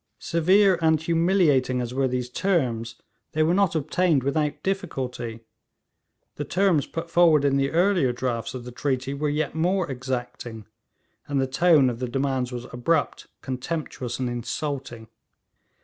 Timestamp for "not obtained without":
3.53-4.63